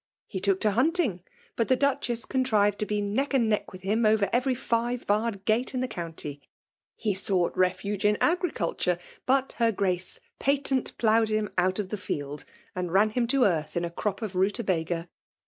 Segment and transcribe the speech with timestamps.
[0.25, 1.21] He took to hunting;
[1.55, 5.45] but the Duchess contrived to be neck and neck with him over every five barred
[5.45, 6.41] gate in the county.
[6.95, 12.47] He sought refuge in agriculture; but her Grace patent ploughed him out of the fields
[12.73, 15.07] and ran him to earth in a crop of ruta baga.